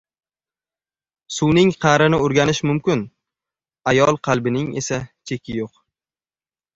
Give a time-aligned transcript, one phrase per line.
[1.35, 3.03] •Suvning qa’rini o‘rganish mumkin,
[3.91, 4.99] ayol qalbining esa
[5.33, 5.71] cheki yo‘q.